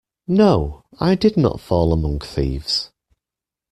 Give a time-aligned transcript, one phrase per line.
[0.27, 2.89] No, I did not fall among thieves.